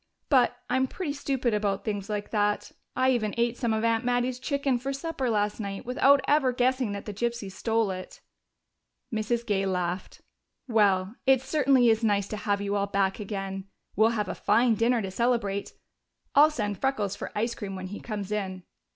[0.29, 2.71] But I'm pretty stupid about things like that.
[2.95, 6.51] I even ate some of Aunt Mattie's chicken for my supper last night without ever
[6.51, 8.19] guessing that the gypsies stole it."
[9.13, 9.45] Mrs.
[9.45, 10.21] Gay laughed.
[10.67, 13.65] "Well, it certainly is nice to have you all back again.
[13.95, 15.73] We'll have a fine dinner to celebrate
[16.33, 18.63] I'll send Freckles for ice cream when he comes in."